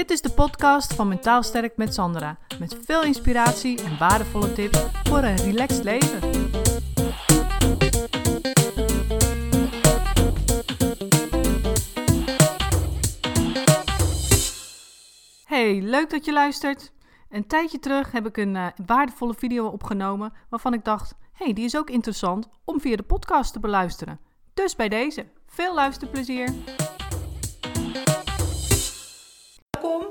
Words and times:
Dit 0.00 0.10
is 0.10 0.20
de 0.20 0.30
podcast 0.30 0.94
van 0.94 1.08
Mentaal 1.08 1.42
Sterk 1.42 1.76
met 1.76 1.94
Sandra. 1.94 2.38
Met 2.58 2.78
veel 2.84 3.02
inspiratie 3.02 3.82
en 3.82 3.98
waardevolle 3.98 4.52
tips 4.52 4.78
voor 5.04 5.18
een 5.18 5.36
relaxed 5.36 5.84
leven. 5.84 6.20
Hey, 15.44 15.80
leuk 15.80 16.10
dat 16.10 16.24
je 16.24 16.32
luistert. 16.32 16.92
Een 17.30 17.46
tijdje 17.46 17.78
terug 17.78 18.12
heb 18.12 18.26
ik 18.26 18.36
een 18.36 18.54
uh, 18.54 18.66
waardevolle 18.86 19.34
video 19.34 19.66
opgenomen 19.66 20.32
waarvan 20.48 20.74
ik 20.74 20.84
dacht: 20.84 21.14
hey, 21.32 21.52
die 21.52 21.64
is 21.64 21.76
ook 21.76 21.90
interessant 21.90 22.48
om 22.64 22.80
via 22.80 22.96
de 22.96 23.02
podcast 23.02 23.52
te 23.52 23.60
beluisteren. 23.60 24.20
Dus 24.54 24.76
bij 24.76 24.88
deze, 24.88 25.26
veel 25.46 25.74
luisterplezier. 25.74 26.48
Welkom, 29.80 30.06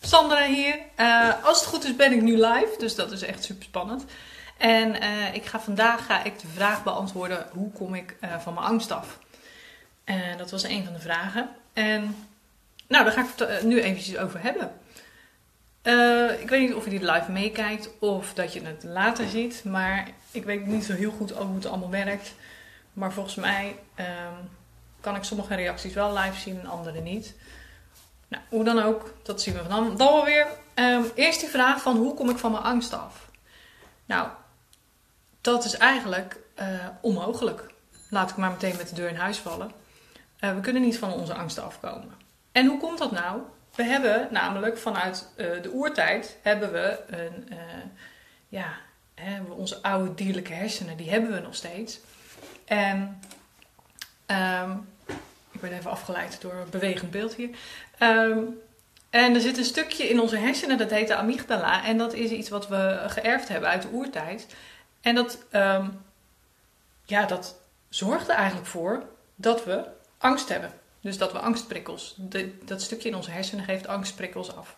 Sandra 0.00 0.46
hier. 0.46 0.78
Uh, 0.96 1.44
als 1.44 1.60
het 1.60 1.68
goed 1.68 1.84
is 1.84 1.96
ben 1.96 2.12
ik 2.12 2.22
nu 2.22 2.32
live, 2.32 2.74
dus 2.78 2.94
dat 2.94 3.12
is 3.12 3.22
echt 3.22 3.44
super 3.44 3.64
spannend. 3.64 4.04
En 4.56 5.02
uh, 5.02 5.34
ik 5.34 5.44
ga 5.44 5.60
vandaag 5.60 6.06
ga 6.06 6.24
ik 6.24 6.40
de 6.40 6.46
vraag 6.46 6.82
beantwoorden: 6.82 7.46
hoe 7.52 7.72
kom 7.72 7.94
ik 7.94 8.16
uh, 8.20 8.38
van 8.38 8.54
mijn 8.54 8.66
angst 8.66 8.90
af? 8.90 9.18
En 10.04 10.38
dat 10.38 10.50
was 10.50 10.62
een 10.62 10.84
van 10.84 10.92
de 10.92 10.98
vragen. 10.98 11.48
En 11.72 12.16
nou, 12.86 13.04
daar 13.04 13.12
ga 13.12 13.20
ik 13.20 13.28
het 13.36 13.62
nu 13.62 13.80
eventjes 13.80 14.16
over 14.16 14.42
hebben. 14.42 14.72
Ik 16.40 16.48
weet 16.48 16.60
niet 16.60 16.74
of 16.74 16.84
je 16.84 16.90
die 16.90 17.12
live 17.12 17.30
meekijkt 17.30 17.90
of 17.98 18.34
dat 18.34 18.52
je 18.52 18.62
het 18.62 18.84
later 18.84 19.28
ziet, 19.28 19.64
maar 19.64 20.08
ik 20.30 20.44
weet 20.44 20.66
niet 20.66 20.84
zo 20.84 20.92
heel 20.92 21.10
goed 21.10 21.30
hoe 21.30 21.54
het 21.54 21.66
allemaal 21.66 21.90
werkt. 21.90 22.34
Maar 22.92 23.12
volgens 23.12 23.34
mij 23.34 23.78
um, 23.98 24.48
kan 25.00 25.16
ik 25.16 25.24
sommige 25.24 25.54
reacties 25.54 25.94
wel 25.94 26.18
live 26.18 26.40
zien 26.40 26.60
en 26.60 26.66
andere 26.66 27.00
niet. 27.00 27.34
Nou, 28.28 28.42
hoe 28.48 28.64
dan 28.64 28.82
ook, 28.82 29.14
dat 29.22 29.42
zien 29.42 29.54
we 29.54 29.68
dan, 29.68 29.96
dan 29.96 29.96
wel 29.96 30.24
weer. 30.24 30.46
Um, 30.74 31.10
eerst 31.14 31.40
die 31.40 31.48
vraag 31.48 31.82
van 31.82 31.96
hoe 31.96 32.14
kom 32.14 32.30
ik 32.30 32.38
van 32.38 32.52
mijn 32.52 32.62
angst 32.62 32.92
af? 32.92 33.30
Nou, 34.04 34.28
dat 35.40 35.64
is 35.64 35.76
eigenlijk 35.76 36.40
uh, 36.60 36.66
onmogelijk. 37.00 37.70
Laat 38.10 38.30
ik 38.30 38.36
maar 38.36 38.50
meteen 38.50 38.76
met 38.76 38.88
de 38.88 38.94
deur 38.94 39.08
in 39.08 39.16
huis 39.16 39.38
vallen. 39.38 39.72
Uh, 40.40 40.54
we 40.54 40.60
kunnen 40.60 40.82
niet 40.82 40.98
van 40.98 41.12
onze 41.12 41.34
angsten 41.34 41.64
afkomen. 41.64 42.12
En 42.52 42.66
hoe 42.66 42.78
komt 42.78 42.98
dat 42.98 43.10
nou? 43.10 43.42
We 43.74 43.82
hebben 43.82 44.28
namelijk 44.30 44.78
vanuit 44.78 45.28
uh, 45.36 45.62
de 45.62 45.70
oertijd 45.72 46.38
hebben 46.42 46.72
we 46.72 47.00
een, 47.06 47.48
ja, 48.48 48.72
onze 49.48 49.82
oude 49.82 50.14
dierlijke 50.14 50.52
hersenen, 50.52 50.96
die 50.96 51.10
hebben 51.10 51.32
we 51.32 51.40
nog 51.40 51.54
steeds. 51.54 52.00
En 52.64 53.20
um, 54.26 54.88
ik 55.62 55.68
ben 55.68 55.78
even 55.78 55.90
afgeleid 55.90 56.40
door 56.40 56.54
een 56.54 56.70
bewegend 56.70 57.10
beeld 57.10 57.34
hier. 57.34 57.50
Um, 58.02 58.60
en 59.10 59.34
er 59.34 59.40
zit 59.40 59.58
een 59.58 59.64
stukje 59.64 60.08
in 60.08 60.20
onze 60.20 60.36
hersenen, 60.36 60.78
dat 60.78 60.90
heet 60.90 61.08
de 61.08 61.14
amygdala. 61.14 61.84
En 61.84 61.98
dat 61.98 62.12
is 62.12 62.30
iets 62.30 62.48
wat 62.48 62.68
we 62.68 63.04
geërfd 63.06 63.48
hebben 63.48 63.68
uit 63.68 63.82
de 63.82 63.88
oertijd. 63.92 64.46
En 65.00 65.14
dat, 65.14 65.38
um, 65.52 66.04
ja, 67.04 67.26
dat 67.26 67.60
zorgt 67.88 68.28
er 68.28 68.34
eigenlijk 68.34 68.66
voor 68.66 69.02
dat 69.34 69.64
we 69.64 69.84
angst 70.18 70.48
hebben. 70.48 70.72
Dus 71.00 71.18
dat 71.18 71.32
we 71.32 71.38
angstprikkels, 71.38 72.14
dat 72.64 72.82
stukje 72.82 73.08
in 73.08 73.14
onze 73.14 73.30
hersenen 73.30 73.64
geeft 73.64 73.86
angstprikkels 73.86 74.56
af. 74.56 74.76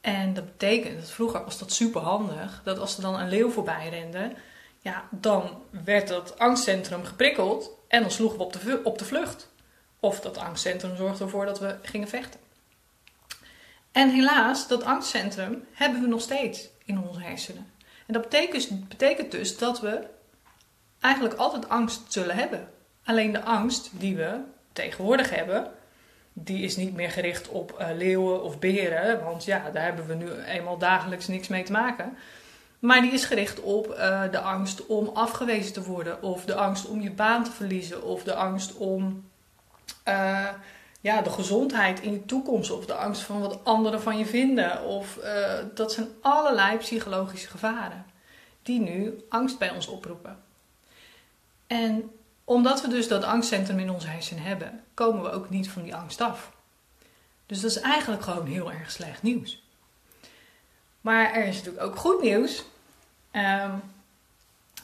En 0.00 0.34
dat 0.34 0.44
betekent, 0.44 1.00
dat 1.00 1.10
vroeger 1.10 1.44
was 1.44 1.58
dat 1.58 1.72
super 1.72 2.00
handig, 2.00 2.60
dat 2.64 2.78
als 2.78 2.96
er 2.96 3.02
dan 3.02 3.20
een 3.20 3.28
leeuw 3.28 3.50
voorbij 3.50 3.88
rende, 3.88 4.32
ja, 4.80 5.08
dan 5.10 5.62
werd 5.70 6.08
dat 6.08 6.38
angstcentrum 6.38 7.04
geprikkeld 7.04 7.70
en 7.88 8.00
dan 8.00 8.10
sloegen 8.10 8.38
we 8.38 8.44
op 8.44 8.52
de, 8.52 8.80
op 8.84 8.98
de 8.98 9.04
vlucht. 9.04 9.52
Of 10.04 10.20
dat 10.20 10.38
angstcentrum 10.38 10.96
zorgde 10.96 11.24
ervoor 11.24 11.46
dat 11.46 11.58
we 11.58 11.76
gingen 11.82 12.08
vechten. 12.08 12.40
En 13.92 14.10
helaas, 14.10 14.68
dat 14.68 14.84
angstcentrum 14.84 15.64
hebben 15.72 16.00
we 16.00 16.06
nog 16.06 16.20
steeds 16.20 16.68
in 16.84 16.98
onze 16.98 17.20
hersenen. 17.20 17.72
En 18.06 18.12
dat 18.12 18.22
betekent, 18.22 18.88
betekent 18.88 19.30
dus 19.30 19.58
dat 19.58 19.80
we 19.80 20.06
eigenlijk 21.00 21.34
altijd 21.34 21.68
angst 21.68 22.00
zullen 22.08 22.36
hebben. 22.36 22.68
Alleen 23.04 23.32
de 23.32 23.42
angst 23.42 23.90
die 23.92 24.16
we 24.16 24.40
tegenwoordig 24.72 25.30
hebben, 25.30 25.70
die 26.32 26.62
is 26.62 26.76
niet 26.76 26.94
meer 26.94 27.10
gericht 27.10 27.48
op 27.48 27.76
uh, 27.80 27.88
leeuwen 27.96 28.42
of 28.42 28.58
beren, 28.58 29.24
want 29.24 29.44
ja, 29.44 29.70
daar 29.70 29.84
hebben 29.84 30.06
we 30.06 30.14
nu 30.14 30.32
eenmaal 30.32 30.78
dagelijks 30.78 31.26
niks 31.28 31.48
mee 31.48 31.62
te 31.62 31.72
maken. 31.72 32.16
Maar 32.78 33.00
die 33.00 33.12
is 33.12 33.24
gericht 33.24 33.60
op 33.60 33.88
uh, 33.88 34.22
de 34.30 34.40
angst 34.40 34.86
om 34.86 35.08
afgewezen 35.08 35.72
te 35.72 35.82
worden, 35.82 36.22
of 36.22 36.44
de 36.44 36.54
angst 36.54 36.86
om 36.86 37.00
je 37.00 37.10
baan 37.10 37.44
te 37.44 37.50
verliezen, 37.50 38.02
of 38.02 38.22
de 38.22 38.34
angst 38.34 38.74
om 38.74 39.32
uh, 40.08 40.48
ja, 41.00 41.20
de 41.22 41.30
gezondheid 41.30 42.00
in 42.00 42.12
je 42.12 42.24
toekomst, 42.24 42.70
of 42.70 42.86
de 42.86 42.94
angst 42.94 43.22
van 43.22 43.40
wat 43.40 43.64
anderen 43.64 44.02
van 44.02 44.18
je 44.18 44.26
vinden. 44.26 44.84
Of, 44.84 45.18
dat 45.74 45.92
zijn 45.92 46.08
allerlei 46.20 46.76
psychologische 46.76 47.48
gevaren 47.48 48.06
die 48.62 48.80
nu 48.80 49.24
angst 49.28 49.58
bij 49.58 49.70
ons 49.70 49.86
oproepen. 49.86 50.38
En 51.66 52.10
omdat 52.44 52.80
we 52.80 52.88
dus 52.88 53.08
dat 53.08 53.24
angstcentrum 53.24 53.78
in 53.78 53.90
onze 53.90 54.06
hersenen 54.06 54.42
hebben, 54.42 54.82
komen 54.94 55.22
we 55.22 55.30
ook 55.30 55.50
niet 55.50 55.70
van 55.70 55.82
die 55.82 55.94
angst 55.94 56.20
af. 56.20 56.52
Dus 57.46 57.60
dat 57.60 57.70
is 57.70 57.80
eigenlijk 57.80 58.22
gewoon 58.22 58.46
heel 58.46 58.72
erg 58.72 58.90
slecht 58.90 59.22
nieuws. 59.22 59.62
Maar 61.00 61.32
er 61.32 61.46
is 61.46 61.56
natuurlijk 61.56 61.84
ook 61.84 61.96
goed 61.96 62.22
nieuws. 62.22 62.64
Um, 63.32 63.82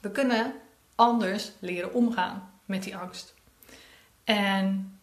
we 0.00 0.10
kunnen 0.10 0.54
anders 0.94 1.52
leren 1.58 1.92
omgaan 1.92 2.50
met 2.64 2.82
die 2.82 2.96
angst. 2.96 3.34
En 4.26 4.98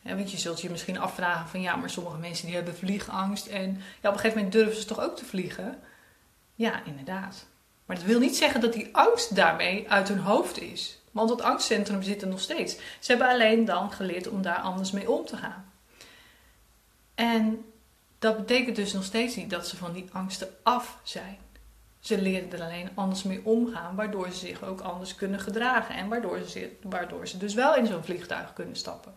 ja, 0.00 0.16
je 0.16 0.38
zult 0.38 0.60
je 0.60 0.70
misschien 0.70 0.98
afvragen 0.98 1.48
van 1.48 1.60
ja, 1.60 1.76
maar 1.76 1.90
sommige 1.90 2.18
mensen 2.18 2.46
die 2.46 2.54
hebben 2.54 2.76
vliegangst 2.76 3.46
en 3.46 3.82
ja, 4.00 4.08
op 4.08 4.14
een 4.14 4.20
gegeven 4.20 4.36
moment 4.36 4.52
durven 4.52 4.80
ze 4.80 4.84
toch 4.84 5.00
ook 5.00 5.16
te 5.16 5.24
vliegen. 5.24 5.78
Ja, 6.54 6.84
inderdaad. 6.84 7.46
Maar 7.86 7.96
dat 7.96 8.04
wil 8.04 8.18
niet 8.18 8.36
zeggen 8.36 8.60
dat 8.60 8.72
die 8.72 8.96
angst 8.96 9.34
daarmee 9.34 9.90
uit 9.90 10.08
hun 10.08 10.18
hoofd 10.18 10.60
is. 10.60 11.00
Want 11.10 11.30
het 11.30 11.42
angstcentrum 11.42 12.02
zit 12.02 12.22
er 12.22 12.28
nog 12.28 12.40
steeds. 12.40 12.76
Ze 12.76 13.10
hebben 13.10 13.28
alleen 13.28 13.64
dan 13.64 13.92
geleerd 13.92 14.28
om 14.28 14.42
daar 14.42 14.58
anders 14.58 14.90
mee 14.90 15.10
om 15.10 15.26
te 15.26 15.36
gaan. 15.36 15.72
En 17.14 17.64
dat 18.18 18.36
betekent 18.36 18.76
dus 18.76 18.92
nog 18.92 19.04
steeds 19.04 19.36
niet 19.36 19.50
dat 19.50 19.68
ze 19.68 19.76
van 19.76 19.92
die 19.92 20.08
angsten 20.12 20.48
af 20.62 20.98
zijn. 21.02 21.38
Ze 22.00 22.20
leren 22.20 22.52
er 22.52 22.62
alleen 22.62 22.90
anders 22.94 23.22
mee 23.22 23.40
omgaan, 23.44 23.94
waardoor 23.94 24.30
ze 24.30 24.38
zich 24.38 24.64
ook 24.64 24.80
anders 24.80 25.14
kunnen 25.14 25.40
gedragen 25.40 25.94
en 25.94 26.08
waardoor 26.08 26.40
ze, 26.42 26.76
waardoor 26.82 27.28
ze 27.28 27.38
dus 27.38 27.54
wel 27.54 27.74
in 27.74 27.86
zo'n 27.86 28.04
vliegtuig 28.04 28.52
kunnen 28.52 28.76
stappen. 28.76 29.14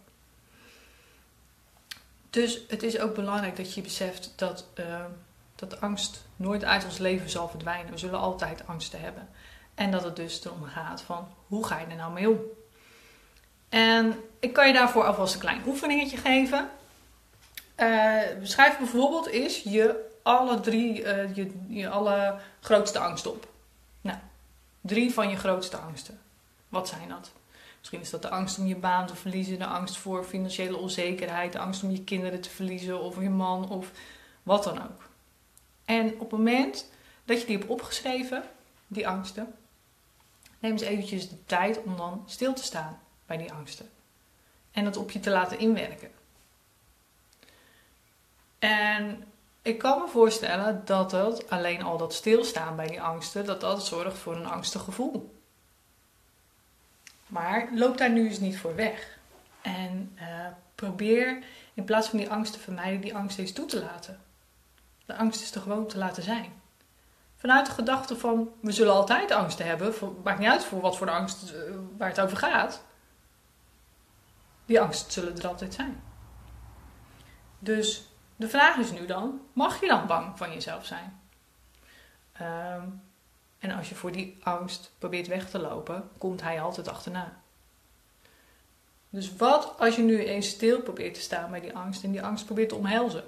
Dus 2.30 2.62
het 2.68 2.84
is 2.84 3.00
ook 3.00 3.16
belangrijk 3.16 3.56
dat 3.56 3.74
je 3.74 3.82
beseft 3.82 4.34
dat, 4.36 4.68
uh, 4.80 5.06
dat 5.56 5.82
angst 5.82 6.26
nooit 6.36 6.64
uit 6.64 6.86
ons 6.86 6.98
leven 6.98 7.30
zal 7.30 7.50
verdwijnen. 7.50 7.92
We 7.92 7.98
zullen 7.98 8.20
altijd 8.20 8.68
angsten 8.68 9.02
hebben. 9.02 9.30
En 9.76 9.92
dat 9.92 10.04
het 10.04 10.16
dus 10.16 10.46
erom 10.46 10.64
gaat 10.64 11.02
van 11.02 11.28
hoe 11.48 11.66
ga 11.66 11.80
je 11.80 11.86
er 11.86 11.96
nou 11.96 12.14
mee 12.14 12.30
om? 12.30 12.40
En 13.70 14.16
ik 14.40 14.54
kan 14.54 14.68
je 14.68 14.74
daarvoor 14.74 15.04
alvast 15.04 15.34
een 15.34 15.40
klein 15.40 15.62
oefeningetje 15.68 16.18
geven. 16.18 16.70
Uh, 17.78 18.22
schrijf 18.42 18.78
bijvoorbeeld 18.78 19.28
eens 19.28 19.64
je 19.64 20.11
alle 20.24 20.60
drie, 20.60 21.02
uh, 21.02 21.36
je, 21.36 21.52
je 21.68 21.90
alle 21.90 22.40
grootste 22.60 23.00
angsten 23.00 23.32
op. 23.32 23.48
Nou, 24.02 24.18
drie 24.82 25.14
van 25.14 25.30
je 25.30 25.36
grootste 25.36 25.78
angsten. 25.78 26.20
Wat 26.70 26.88
zijn 26.88 27.10
dat? 27.10 27.32
Misschien 27.80 28.02
is 28.02 28.10
dat 28.10 28.22
de 28.22 28.30
angst 28.30 28.58
om 28.58 28.68
je 28.68 28.76
baan 28.76 29.08
te 29.08 29.16
verliezen, 29.16 29.60
de 29.60 29.66
angst 29.66 29.98
voor 29.98 30.24
financiële 30.24 30.78
onzekerheid, 30.78 31.52
de 31.52 31.60
angst 31.60 31.84
om 31.84 31.92
je 31.92 32.04
kinderen 32.04 32.42
te 32.42 32.50
verliezen 32.50 33.02
of 33.02 33.22
je 33.22 33.30
man 33.30 33.70
of 33.70 33.92
wat 34.44 34.64
dan 34.64 34.84
ook. 34.84 35.10
En 35.86 36.14
op 36.14 36.20
het 36.20 36.32
moment 36.32 36.92
dat 37.26 37.40
je 37.40 37.46
die 37.46 37.58
hebt 37.58 37.70
opgeschreven, 37.70 38.44
die 38.88 39.08
angsten, 39.08 39.54
neem 40.60 40.72
eens 40.72 40.82
eventjes 40.82 41.30
de 41.30 41.46
tijd 41.46 41.84
om 41.84 41.98
dan 41.98 42.24
stil 42.26 42.54
te 42.54 42.64
staan 42.64 43.00
bij 43.26 43.38
die 43.38 43.52
angsten. 43.52 43.90
En 44.72 44.84
dat 44.84 44.98
op 44.98 45.12
je 45.12 45.20
te 45.20 45.30
laten 45.30 45.60
inwerken. 45.60 46.12
En 48.60 49.24
ik 49.62 49.78
kan 49.78 50.00
me 50.00 50.08
voorstellen 50.08 50.82
dat 50.86 51.12
het 51.12 51.50
alleen 51.50 51.82
al 51.82 51.98
dat 51.98 52.14
stilstaan 52.14 52.76
bij 52.76 52.88
die 52.88 53.02
angsten, 53.02 53.46
dat 53.46 53.62
dat 53.62 53.86
zorgt 53.86 54.18
voor 54.18 54.36
een 54.36 54.46
angstig 54.46 54.82
gevoel. 54.82 55.40
Maar 57.28 57.70
loop 57.74 57.98
daar 57.98 58.10
nu 58.10 58.28
eens 58.28 58.40
niet 58.40 58.58
voor 58.58 58.76
weg. 58.76 59.20
En 59.62 60.18
uh, 60.20 60.48
probeer 60.76 61.44
in 61.74 61.84
plaats 61.84 62.08
van 62.08 62.20
die 62.20 62.30
angst 62.30 62.54
te 62.54 62.60
vermijden, 62.60 63.02
die 63.02 63.16
angst 63.16 63.38
eens 63.38 63.54
toe 63.54 63.66
te 63.66 63.84
laten. 63.84 64.20
De 65.06 65.16
angst 65.16 65.42
is 65.42 65.56
er 65.56 65.62
gewoon 65.62 65.88
te 65.88 65.98
laten 65.98 66.24
zijn. 66.24 66.62
Vanuit 67.36 67.66
de 67.66 67.72
gedachte 67.72 68.18
van 68.18 68.50
we 68.60 68.72
zullen 68.72 68.94
altijd 68.94 69.32
angsten 69.32 69.66
hebben, 69.66 69.94
maakt 70.24 70.40
niet 70.40 70.50
uit 70.50 70.64
voor 70.64 70.82
wat 70.82 70.98
voor 70.98 71.06
de 71.06 71.12
angst 71.12 71.52
uh, 71.52 71.60
waar 71.98 72.10
het 72.10 72.22
over 72.22 72.38
gaat. 72.38 72.84
Die 74.66 74.82
angsten 74.82 75.12
zullen 75.12 75.38
er 75.38 75.48
altijd 75.48 75.74
zijn. 75.74 76.04
Dus 77.60 78.11
de 78.42 78.50
vraag 78.50 78.78
is 78.78 78.92
nu 78.92 79.06
dan: 79.06 79.42
mag 79.54 79.82
je 79.82 79.88
dan 79.88 80.08
bang 80.08 80.38
van 80.38 80.54
jezelf 80.54 80.86
zijn? 80.86 81.22
Um, 82.42 83.02
en 83.60 83.72
als 83.72 83.90
je 83.90 83.96
voor 83.96 84.12
die 84.12 84.38
angst 84.44 84.92
probeert 84.98 85.28
weg 85.28 85.50
te 85.50 85.60
lopen, 85.60 86.10
komt 86.18 86.42
hij 86.42 86.62
altijd 86.62 86.88
achterna. 86.88 87.42
Dus 89.10 89.36
wat 89.36 89.80
als 89.80 89.96
je 89.96 90.02
nu 90.02 90.24
eens 90.24 90.50
stil 90.50 90.82
probeert 90.82 91.14
te 91.14 91.22
staan 91.22 91.52
bij 91.52 91.60
die 91.60 91.76
angst 91.76 92.04
en 92.04 92.12
die 92.12 92.24
angst 92.24 92.46
probeert 92.46 92.70
te 92.70 92.76
omhelzen? 92.76 93.24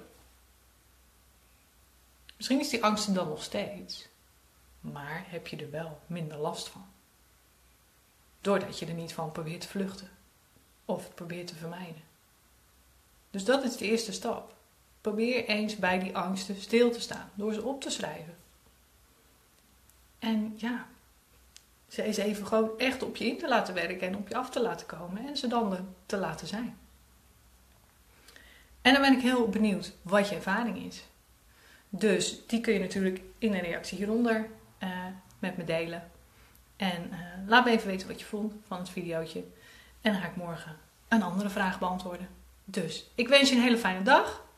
Misschien 2.36 2.60
is 2.60 2.68
die 2.68 2.84
angst 2.84 3.06
er 3.06 3.14
dan 3.14 3.28
nog 3.28 3.42
steeds, 3.42 4.08
maar 4.80 5.24
heb 5.26 5.46
je 5.46 5.56
er 5.56 5.70
wel 5.70 6.00
minder 6.06 6.38
last 6.38 6.68
van. 6.68 6.86
Doordat 8.40 8.78
je 8.78 8.86
er 8.86 8.94
niet 8.94 9.12
van 9.12 9.32
probeert 9.32 9.60
te 9.60 9.68
vluchten 9.68 10.10
of 10.84 11.14
probeert 11.14 11.46
te 11.46 11.54
vermijden. 11.54 12.02
Dus 13.30 13.44
dat 13.44 13.64
is 13.64 13.76
de 13.76 13.84
eerste 13.84 14.12
stap. 14.12 14.53
Probeer 15.04 15.44
eens 15.44 15.76
bij 15.76 15.98
die 15.98 16.16
angsten 16.16 16.56
stil 16.56 16.90
te 16.90 17.00
staan 17.00 17.30
door 17.34 17.52
ze 17.52 17.62
op 17.62 17.80
te 17.80 17.90
schrijven. 17.90 18.36
En 20.18 20.54
ja, 20.56 20.86
ze 21.88 22.02
eens 22.02 22.16
even 22.16 22.46
gewoon 22.46 22.78
echt 22.78 23.02
op 23.02 23.16
je 23.16 23.26
in 23.26 23.38
te 23.38 23.48
laten 23.48 23.74
werken 23.74 24.08
en 24.08 24.16
op 24.16 24.28
je 24.28 24.36
af 24.36 24.50
te 24.50 24.62
laten 24.62 24.86
komen 24.86 25.26
en 25.26 25.36
ze 25.36 25.46
dan 25.46 25.94
te 26.06 26.16
laten 26.16 26.46
zijn. 26.46 26.78
En 28.82 28.92
dan 28.92 29.02
ben 29.02 29.12
ik 29.12 29.22
heel 29.22 29.48
benieuwd 29.48 29.92
wat 30.02 30.28
je 30.28 30.34
ervaring 30.34 30.84
is. 30.84 31.04
Dus 31.88 32.46
die 32.46 32.60
kun 32.60 32.72
je 32.72 32.80
natuurlijk 32.80 33.20
in 33.38 33.54
een 33.54 33.60
reactie 33.60 33.98
hieronder 33.98 34.48
uh, 34.82 34.88
met 35.38 35.56
me 35.56 35.64
delen. 35.64 36.10
En 36.76 37.08
uh, 37.12 37.18
laat 37.46 37.64
me 37.64 37.70
even 37.70 37.86
weten 37.86 38.08
wat 38.08 38.20
je 38.20 38.26
vond 38.26 38.54
van 38.66 38.78
het 38.78 38.88
videootje. 38.88 39.44
En 40.00 40.12
dan 40.12 40.20
ga 40.20 40.28
ik 40.28 40.36
morgen 40.36 40.76
een 41.08 41.22
andere 41.22 41.50
vraag 41.50 41.78
beantwoorden. 41.78 42.28
Dus 42.64 43.10
ik 43.14 43.28
wens 43.28 43.48
je 43.48 43.56
een 43.56 43.62
hele 43.62 43.78
fijne 43.78 44.02
dag 44.02 44.43